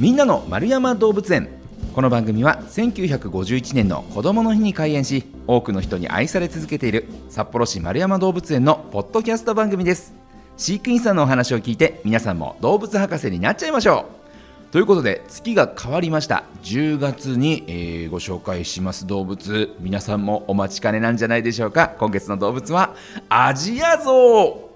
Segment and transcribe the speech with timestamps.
[0.00, 1.50] みんなの丸山動物園。
[1.94, 10.14] この番組は1951年の子どもの日に開園し多くの人に愛され続けている札幌市丸山動物園のポッドキャスト番組です。
[10.56, 14.06] 飼育員さんのお話を聞いて皆さんも動物博士になっちゃいましょ
[14.70, 14.72] う。
[14.72, 16.44] ということで月が変わりました。
[16.62, 19.06] 10月に、えーご紹介します。
[19.06, 21.94] 動物皆さんもお待ちかねなんじゃないでしょうか。
[21.98, 22.94] 今月の動物は
[23.28, 24.69] アジアゾウ。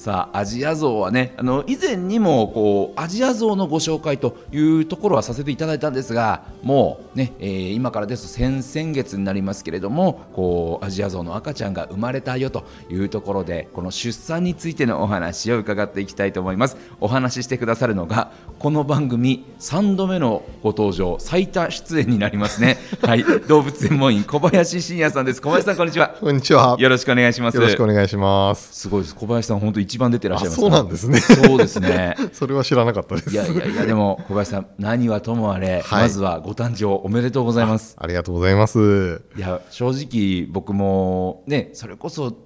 [0.00, 16.78] さあアジアゾウはねあの以前にもこうアジアゾウのご紹介というところはさせていただいたんですがもうね、えー今からですと先々月になりますけれどもこうアジアゾウの赤ちゃんが生まれたよというところでこの出産についてのお話を伺っていきたいと思います。
[17.00, 22.78] お話ししてくださるのがこの番組3度目のご登場最多出演になりますね。
[23.02, 25.42] はい動物専門員小林信也さんです。
[25.42, 26.16] 小林さんこんにちは。
[26.18, 26.76] こんにちは。
[26.78, 27.58] よよろしくお願いします。
[27.58, 28.72] ろしくお願いします。
[28.72, 29.14] すごいです。
[29.14, 31.20] 小林さん本当一番出てらっしゃいあ、ますそうなんですね。
[31.20, 32.14] そうですね。
[32.32, 33.30] それは知らなかったです。
[33.30, 37.96] いやいやいや、でも小林さん、何はともあれ、はいまずはご誕生おめでとうございます。
[37.98, 39.22] ありがとうございます。
[39.36, 42.36] いや、正直、僕もね、それこそ、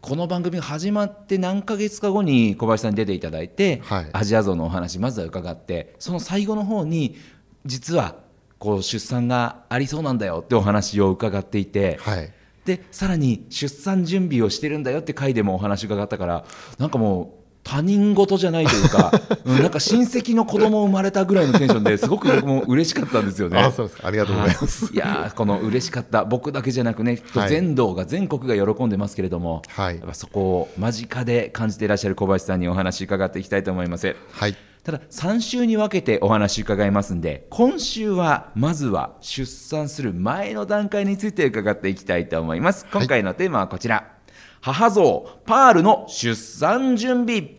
[0.00, 7.16] この番組が始まって何ヶ月か後に小林さんに出ていただいて、はいアジアゾウのお話、まずは伺って、その最後の方に、
[7.64, 8.14] 実は
[8.60, 12.32] こう出産がありそうなんだよってお話を伺っていて、はい。
[12.66, 16.44] でさらに出産準備をしてるんだよって回でもお話伺ったから
[16.78, 19.10] なんかもう他人事じゃないというか、
[19.44, 23.58] うん、なんか親戚の子供生まれたぐらいのテンションですごく僕も嬉しかったんですよね。
[23.58, 24.06] あ、そうですか。
[24.06, 24.84] ありがとうございます。
[24.84, 34.14] はいいやーこの嬉しかった僕だけじゃなくねきっとはい全道が全国が喜んでますけれども、はいやっぱそこを間近で感じていらっしゃる小林さんにお話伺っていきたいと思います。
[34.30, 34.54] はい。
[34.86, 44.12] ただ3週に分けてお話伺いますんで今週はまずは出産する前の段階について伺っていきたいと思います今回のテーマはこちら、
[44.60, 47.56] 母ゾウパールの出産準備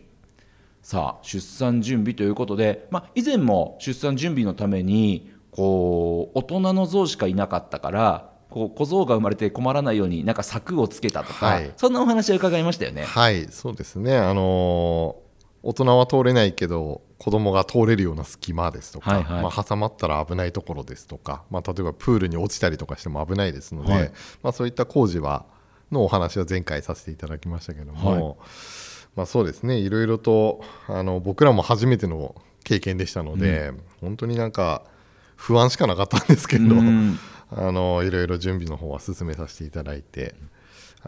[0.80, 13.02] さあ出産準備ということで、まあ、以前も出産準備のためにこう大人のゾウしかいなかったからこう小僧が生まれて困らないようになんか柵をつけたとか、はいそんなお話を伺いましたよね。
[13.02, 13.48] はい。
[13.50, 14.16] そうですね。
[14.16, 15.28] あのー
[15.62, 19.42] 大人は通れないけど子供が通れるような隙間ですとか、はいはい。
[19.42, 24.12] まあ、挟まったら危ないところですとか、まあ、例えばプールに落ちたりとかしても危ないですので、はい。
[24.42, 25.44] まあ、そういった工事は
[25.90, 28.38] のお話は前回させていただきましたけども、
[29.16, 29.78] まあ、そうですね。
[29.78, 34.84] いろいろとあの僕らも初めての経験でしたので、本当になんか
[35.34, 37.18] 不安しかなかったんですけど、うん。
[37.50, 40.34] あのいろいろ準備の方は進めさせていただいて、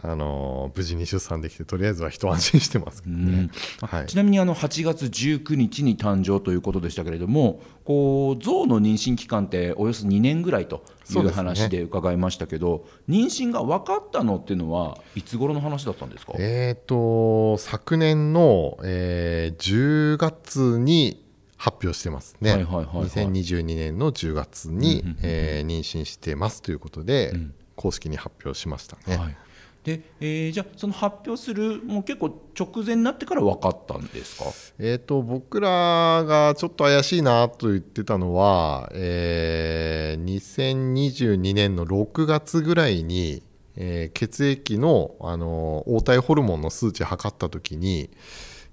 [0.01, 3.49] あの無事に出産できてとりあえずは一安心してますけどね。
[3.81, 4.05] はい。
[4.07, 21.23] ちなみにあの8月19日に誕生ということでしたけれどもこう象の妊娠期間っておよそ2年ぐらいという話で伺いましたけど、妊娠が分かったのっていうのはいつ頃の話だったんですか、えー、と昨年の、えー10月に
[21.57, 23.05] 発表してますね、はいはいはいはい。
[23.07, 27.53] 2022年の10月に、うんうんうんえー妊娠してますということで、ん。
[27.75, 29.17] 公式に発表しましたね。
[29.17, 29.37] はい
[29.83, 34.45] でえーじゃあその発表するもう結構直前になってから分かったんですか？
[34.77, 43.41] えー、と僕らがちょっと怪しいなと言ってたのは、えー2022年の6月ぐらいに、
[43.75, 48.09] えー血液の、あのー黄体ホルモンの数値測った時に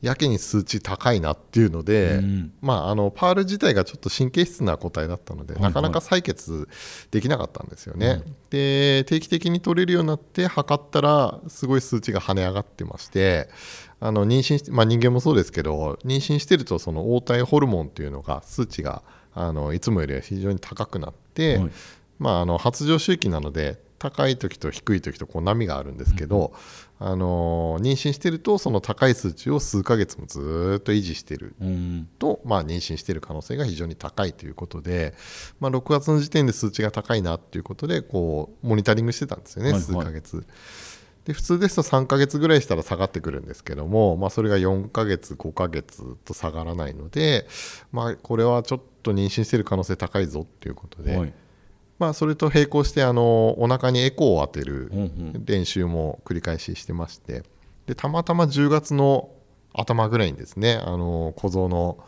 [0.01, 2.53] やけに数値高いなっていうので、うん。
[2.61, 5.73] まあ、あのパール自体がちょっと神経質な個体だったので、はいはい。
[5.73, 6.69] なかなか採血
[7.11, 8.23] できなかったんですよね。
[8.51, 13.51] で定期的に取れるようになって測ったらすごい数値が跳ね上がってまして
[14.01, 19.03] あの妊娠して、まあ、人間もそうですけど妊娠してるとその黄体ホルモンっていうのが数値が
[19.35, 21.71] あのいつもよりは非常に高くなって、はい。
[22.19, 26.53] まあ、あの発情周期なので高い時と低い時とこう波があるんですけど、
[27.01, 32.09] あの妊娠してるとその高い数値を数ヶ月もずーっと維持してるうん。
[32.19, 35.15] と、まあ、妊娠している可能性が非常に高いということで、
[35.61, 40.45] まあ、6月の時点で数値が高いなということでこうモニタリングしてたんですよね、数ヶ月。
[41.25, 47.47] で普通ですと3ヶ月ぐらいしたら下がってくるんですけども、まあ、それが4ヶ月、5ヶ月と下がらないので、
[47.93, 51.33] まあ、これはちょっと妊娠している可能性高いぞということで、はい
[51.99, 54.91] まあ、それと並行してあのお腹にエコーを当てる
[55.45, 57.43] 練習も繰り返ししてまして。
[57.87, 59.31] でたまたま10月の
[59.73, 61.99] 頭ぐらいにですねあの小僧の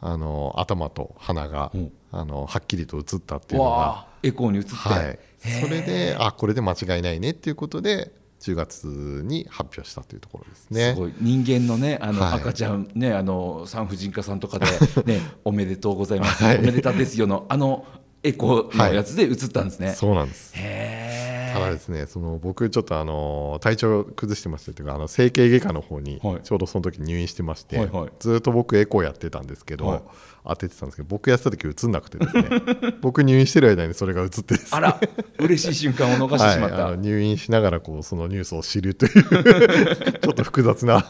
[0.00, 1.92] あの頭と鼻が、うん。
[2.12, 5.18] あのはっきりと映ったっていうのが、エコーに移って、はい、
[5.62, 10.92] それであこれで間違いないねっていうことで10月に発表したというところですね。
[10.92, 11.00] す。
[11.00, 11.14] ごい。
[11.18, 12.40] 人間のねあのはい。
[12.40, 14.66] 赤ちゃんね、あの産婦人科さんとかで
[15.10, 16.58] ねおめでとうございます、はい。
[16.58, 17.86] おめでたですよのあの
[18.24, 19.92] エコーのやつで映ったんですね。
[19.94, 20.52] そうなんです。
[20.54, 26.40] へただですねその僕ちょっとあの体調崩してましてというかあの整形外科の方にはい。
[26.42, 28.10] ちょうどその時入院してまして、はいはい。
[28.20, 30.02] ずっと僕エコーやってたんですけど、はい。
[30.44, 32.94] 当ててたんですけど僕やってた時映んなくてですね。
[33.02, 34.68] 僕入院してる間にそれが映ってですね。
[34.72, 35.00] あら
[35.38, 39.12] 嬉しい瞬間を逃してしまった、はい、入院しながらこうそのニュースを知るという
[40.22, 41.02] ちょっと複雑な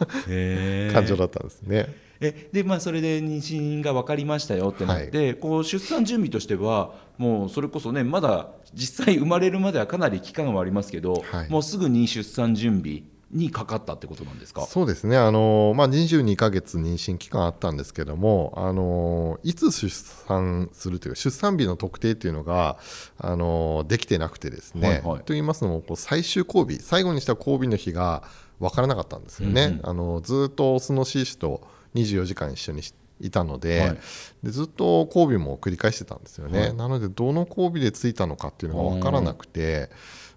[0.92, 1.94] 感情だったんですね。
[2.22, 11.50] えでまあそれで妊娠が分かりましたよってなって、こう出産準備としてはもうそれこそねまだ実際生まれるまではかなり期間はありますけど、はい。
[11.50, 14.66] もうすぐに出産準備にかかったってことなんですか？
[14.66, 15.16] そうですね。
[15.16, 22.76] あの、まあ、22ヶ月妊娠期間あったんですけどもあのいつ出産するというか出産日の特定というのが
[23.16, 25.18] あのできてなくてですね、はいはい。
[25.20, 28.22] と言いますのもこう最終交尾最後にした交尾の日が
[28.60, 29.64] 分からなかったんですよね。
[29.64, 29.80] うんうん。
[29.88, 33.98] あのずっとオスのシーシと24時間一緒にしいたので,、はい。
[34.42, 36.74] でずっと交尾も繰り返してたんですよね、はい。
[36.74, 39.90] なのでどの交尾でついたのかっていうのが分からなくて、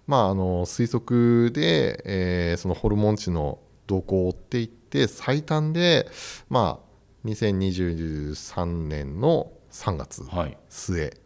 [0.06, 6.08] まあ、あの推測で、えーそのホルモン値の動向を追っていって最短で、
[6.48, 10.56] まあ、2023年の3月はい。
[10.68, 11.16] 末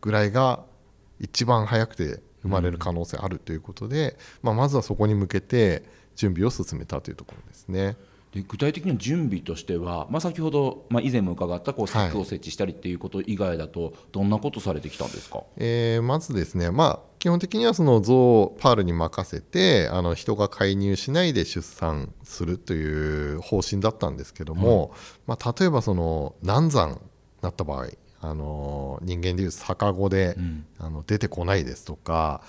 [0.00, 0.64] ぐらいが
[1.20, 5.82] 一番早くて生まれる可能性あるということで、まあ、まずはそこに向けて
[6.14, 7.96] 準備を進めたというところですね。
[8.38, 12.08] で具体的な準備としては、まあ、先ほど、まあ、以前も伺ったこうはい。
[12.08, 24.92] 柵を設置したりっていうこと以外だとどんなことされてきたんですか、えーまずですね、まあ、基本的にはそのゾウパールに任せてあの人が介入しないで出産するという方針だったんですけども、
[25.26, 26.96] まあ、例えばその難産に
[27.42, 27.88] なった場合
[28.20, 30.64] あの人間でいう逆子で、うん。
[30.78, 32.42] あの出てこないですとか、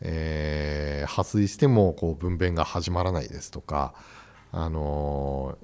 [0.00, 3.94] えー破水してもこう分娩が始まらないですとか、
[4.56, 5.58] あの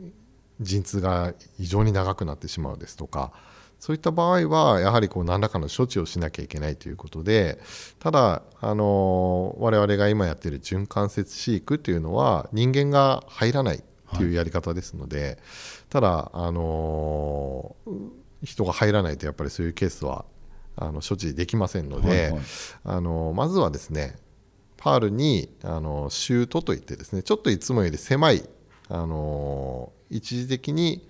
[0.61, 3.33] 陣痛が異常に長くなってしまうですとか
[3.79, 7.61] そういった場合はやはりこう何らかの処置をしなきゃいけないということで
[7.99, 13.83] ただ、あの我々が今やっている循環節飼育というのは人間が入らない
[14.17, 15.39] というやり方ですので、
[15.89, 17.77] ただ、あの
[18.43, 20.25] 人が入らないとやっぱりそういうケースは
[20.77, 22.41] あの処置できませんので、はいはい。
[22.85, 24.17] あのまずはですね
[24.77, 28.49] パールにあのシュートといってですねちょっといつもより狭い
[28.91, 31.09] あの一時的に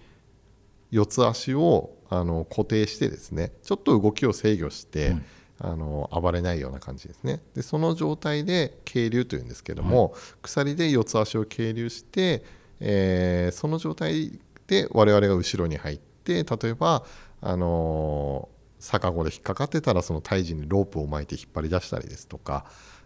[0.91, 5.23] 四つ足をあの固定してですねちょっと動きを制御して、はい
[5.63, 7.43] あの暴れないような感じですね。
[7.55, 12.43] でその状態で渓流というんですけども、鎖で四つ足を渓流して、
[12.81, 17.05] えーその状態で我々が後ろに入って例えば
[17.43, 18.49] あの
[18.79, 22.65] 逆子で引っかかってたらその胎児にロープを巻いて引っ張り出したりですとか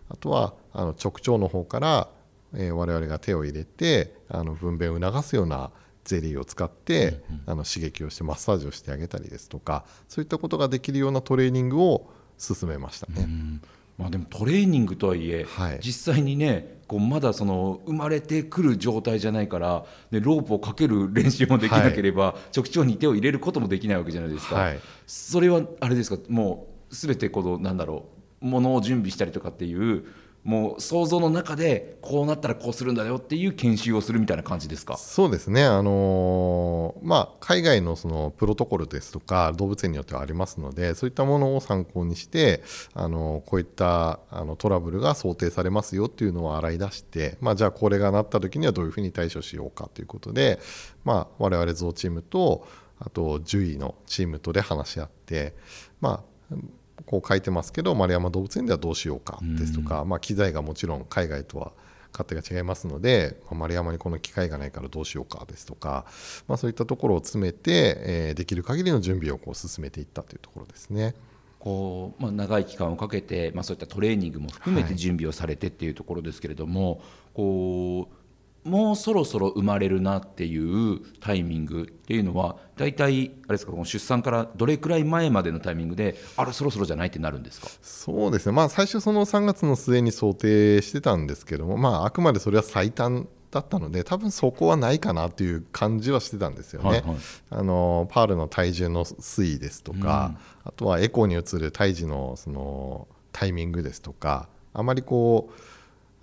[0.09, 2.09] あとはあの直腸の方から、
[2.57, 5.71] えー我々が手を入れてあの分娩を促すような
[6.05, 13.15] ゼリーを使って、あの刺激をしてマッサージをしてあげたりですとかそういったことができるようなトレーニングを進めましたね。
[13.19, 13.63] うん。
[13.97, 15.79] まあ、でもトレーニングとはいえ、はい。
[15.81, 24.81] 実際にねこうまだその生まれてくる状態じゃないから、ね、ロープをかける練習もできなければ、直腸に手を入れることもできないわけじゃないですか、はい。
[25.07, 26.23] それはあれですか？
[26.29, 28.07] もうすべてこのなんだろ
[28.43, 30.05] うものを準備したりとかっていう
[30.45, 34.99] もう想像の中でこうなったらこうするんだよっていう研修をするみたいな感じですか？
[34.99, 42.63] そうですね、あのーまあ、海外のそのプロトコルですとか動物園によってはありますのでそういったものを参考にして、
[42.93, 50.59] あのこういったあのトラブルが想定されますよっていうのを洗い出して、まあ、じゃあこれがなった時にはどういうふうに対処しようかということで、
[51.05, 52.69] まあ、我々ゾウチームと
[52.99, 55.55] あと獣医のチームとで話し合って、
[56.01, 56.57] まあ、
[57.07, 61.73] こう書いてますけど丸山動物園ではどうしようかですとか、まあ、機材がもちろん海外とは
[62.13, 66.07] 勝手が違いますので、まあ丸山にこの機会がないからどうしようかですとか、
[66.47, 71.15] まあ、そういったところを詰めて、えーできる限りの準備をこう進めていったというところですね。
[71.59, 77.01] こうまあ、長い期間をかけて、まあ、そういったトレーニングも含めてはい準備をされてっていうところですけれども、
[77.33, 78.24] こう
[78.65, 87.69] もうそろそろ生まれるなっていうタイミングっていうのは大体あれですかこの出産からどれくらい前までのタイミングであれそろそろじゃないってなるんですか？
[87.83, 96.89] そうですね、まあ、最初、その3月の末に想定してたんですけども、まあ、あくまでそれは最短だったので、多分そこはないかなという感じはしてたんですよね。
[96.89, 97.17] はいはい。
[97.51, 105.61] あのパールの体重の推移ですとか、あとはエコーに移る胎児のそのタイミングですとか、あまりこう、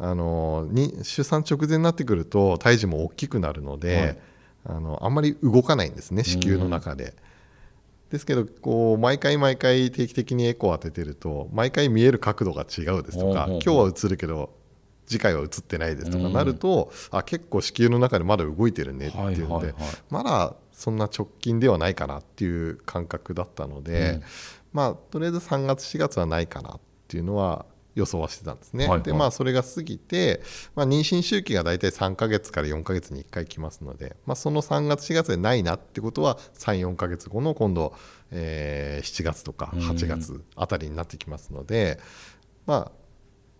[0.03, 4.17] あのに出産直前になってくると、胎児も大きくなるので、はい。
[4.63, 7.13] あのあんまり動かないんですね、子宮の中で。
[8.09, 14.49] ですけどこう毎回毎回定期的にエコーを当ててると毎回見える角度が違うですとか今日は映るけど
[15.07, 19.73] 次回は映ってないですとかなるとあ結構子宮の中でまだ動いてるねっていうので
[20.09, 24.19] まだそんな直近ではないかなっていう感覚だったので、
[24.73, 28.85] まあとりあえず3月4月はないかなっていうのは予想はしてたんですね。
[28.85, 30.41] はいはいでまあそれが過ぎて、
[30.75, 37.93] まあ、妊娠周期が大体3ヶ月から4ヶ月に1回来ますので、まあ、その3月4月でないなってことは34ヶ月後の今度、
[38.31, 41.99] えー7月とか8月あたりになってきますので、
[42.65, 42.91] まあ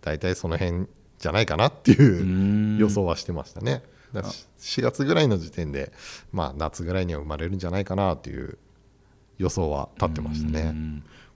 [0.00, 0.86] 大体その辺
[1.18, 3.82] じゃないかなっていう予想はしてましたね。
[4.12, 5.92] だから4月ぐらいの時点で、
[6.32, 8.58] まあ、夏ぐらいには生まれるんじゃないかなっていう
[9.38, 10.74] 予想は立ってましたね。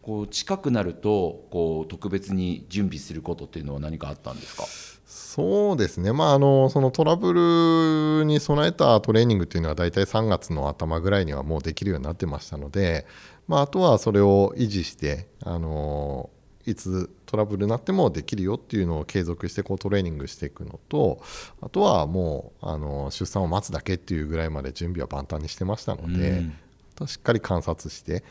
[0.06, 4.62] うんこう近くなるとこう特別に準備することっていうのは何かあったんですか？
[5.04, 13.04] そうですね、まあ、あのそのトラブルに備えたトレーニングっていうのは大体3月の頭ぐらいにはもうできるようになってましたので、
[13.48, 16.30] まあ、あとはそれを維持して、あの
[16.66, 21.20] いつトラブルになってもできるよっていうのを継続してこうトレーニングしていくのと
[21.60, 26.52] あとはもう、あの出産を待つだけっていうぐらいまで準備は万端にしてましたので、うん。
[27.06, 28.24] しっかり観察して、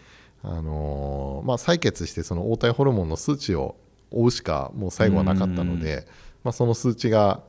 [0.47, 3.75] あのまあ、採血してその黄体ホルモンの数値を
[4.11, 6.07] 追うしかもう最後はなかったので、
[6.43, 7.41] まあ、その数値が、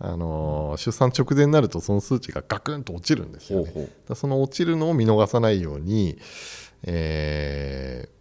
[0.00, 3.88] あの出産直前になるとその数値がガクンと落ちるんですよね。
[4.14, 6.18] その落ちるのを見逃さないように、
[6.82, 8.14] えー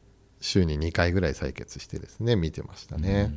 [0.43, 3.31] 週に2回ぐらい採血してですね見てましたね。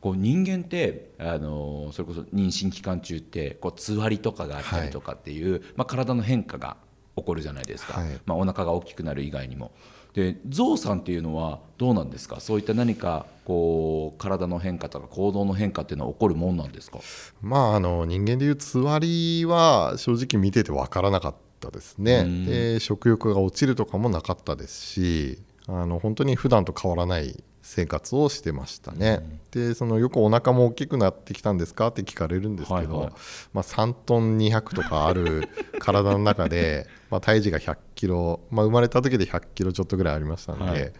[0.00, 6.76] こう人間ってあのそれこそ妊娠期間中ってこうつわりとかがあったりとかっていう、まあ、体の変化が
[7.16, 9.70] 起こるじゃないですか、はいまあ、お腹が大きくなる以外にも。
[10.14, 12.40] でゾウさんっていうのはどうなんですか？
[12.40, 16.98] そういった何かこう体の変化とか行動の変化っていうのは起こるもんなんですか？
[17.40, 22.46] まあ、あの人間でいうつわりは正直見てて分からなかったですね、うん。
[22.46, 31.86] で食欲が落ちるとかもなかったですしあの本当に普段と変わらない生活をしてましたね、でそのよくお腹も大きくなってきたんですか？
[31.88, 33.12] って聞かれるんですけど、はいはい。
[33.52, 35.48] まあ、3トン200とかある
[35.78, 40.92] 体の中で、 まあ、体重が100キロ、まあ、生まれた時で100キロちょっとぐらいありましたので、はい。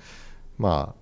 [0.59, 1.00] まあ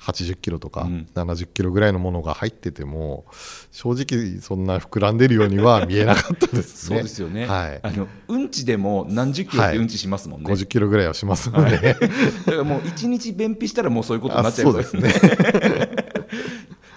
[0.00, 1.08] 80キロとかうん。
[1.14, 3.24] 70キロぐらいのものが入ってても
[3.70, 7.00] 正直そんな膨らんでるようには見えなかったですそね。
[7.00, 7.80] うですよね、はい。
[7.82, 12.08] あのうんちでも何十キロってうんちしますもんね、50キロぐらいはしますので、だか
[12.52, 15.12] らもう一日便秘したらもうそういうことになあっちゃうそうですね。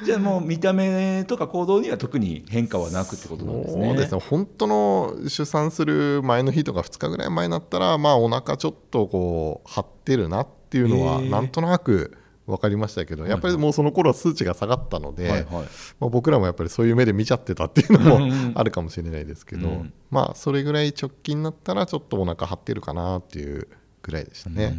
[0.03, 3.87] じゃあもう見た目とか行動には特に変化はなくってことなんですね。
[3.87, 4.21] そうですね。
[4.21, 12.17] 本当の出産する前の日とか2日ぐらい前になったら、まあ、お腹ちょっとこう張ってるなっていうのはなんとなく
[12.51, 15.45] 分かりましたけどやっぱりもうその頃は数値が下がったので、はいはい。
[15.99, 19.93] まあ、僕らもやっぱりそういう目で見ちゃってたっていうのもあるかもしれないですけど、うん。
[20.09, 23.67] まあそれぐらい直近になったらちょっとお腹張ってるかなっていう
[24.01, 24.77] ぐらいでしたね。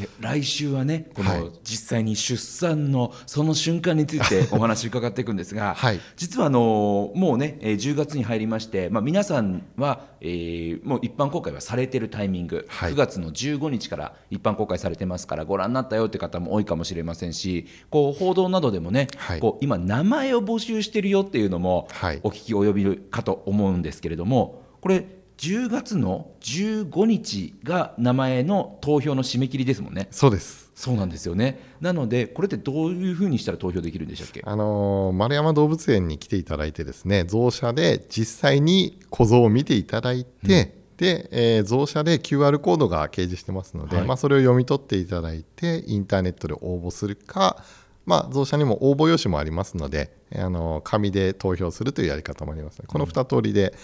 [0.00, 1.40] で来週はねこはい。
[1.40, 6.00] の実際に出産のその瞬間について お話伺っていくんですが、はい。
[6.16, 12.92] 実はあのもうねえー10月に入りまして、まあ、皆さんは、えーもう一般公開はされてるタイミング、はい。
[12.92, 19.40] 9月の15日から一般公開されてますからご覧になったよって方も多いかもしれませんしこう報道などでもね、はい。
[19.40, 22.20] こう今名前を募集してるよっていうのもはい。
[22.22, 25.04] お聞き及びるかと思うんですけれどもこれ
[25.42, 30.06] 10月の15日が名前の投票の締め切りですもんね。
[30.12, 31.60] そうですそうなんですよね。
[31.80, 34.40] なので、これってどういうふうにしたら投票できるんでしたっけ？
[34.44, 47.64] あのー丸山動物園に来ていただいてですねゾウ舎で実際に小像を見ていただいて、で、えー、ゾウ舎で QR コードが掲示してますので、はいまあ、それを読み取っていただいてインターネットで応募するか、
[48.06, 53.74] まあ、ゾウ舎にも応募用紙もありますので、あのー紙で投票するというやり方もありますのでこの2通りで、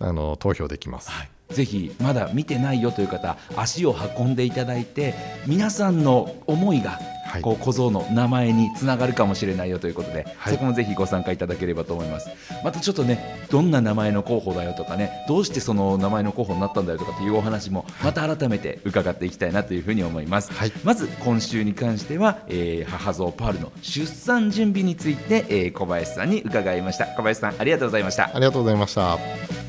[0.00, 1.10] あのー投票できます。
[1.10, 1.28] はい。
[1.54, 5.14] ぜひまだ見てないよという方足を運んでいただいて
[5.48, 7.42] 皆さんの思いがはい。
[7.42, 10.54] こう小僧の名前につながるかもしれないよということで、はい。
[10.54, 12.28] そこもぜひご参加いただければと思います。
[12.64, 20.72] またちょっとねどんな名前の候補だよとかねどうしてその名前の候補になったんだよとかっていうお話もまた改めて伺っていきたいなというふうに思います、はい。
[20.82, 27.06] まず今週に関しては、えー母ゾウパールの出産準備について、えー小林さんに伺いました。
[27.06, 28.24] 小林さんありがとうございました。
[28.24, 29.59] ありがとうございました。